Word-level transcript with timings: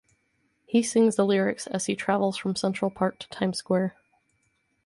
He 0.65 0.81
sings 0.81 1.15
the 1.15 1.25
lyrics 1.27 1.67
as 1.67 1.85
he 1.85 1.95
travels 1.95 2.35
from 2.35 2.55
Central 2.55 2.89
Park 2.89 3.19
to 3.19 3.29
Times 3.29 3.59
Square. 3.59 3.95